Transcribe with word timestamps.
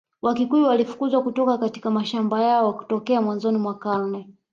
Wakikuyu 0.21 0.65
walifukuzwa 0.67 1.21
kutoka 1.23 1.57
katika 1.57 1.91
mashamba 1.91 2.41
yao 2.43 2.85
tokea 2.87 3.21
mwanzoni 3.21 3.57
mwa 3.57 3.73
karne 3.77 4.27